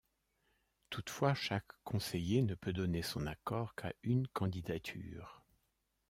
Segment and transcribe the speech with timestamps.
[0.89, 5.43] Toutefois chaque conseiller ne peut donner son accord qu'à une candidature.